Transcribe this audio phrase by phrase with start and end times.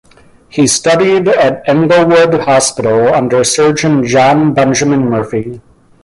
[0.49, 5.61] He studied at Englewood Hospital under surgeon John Benjamin Murphy.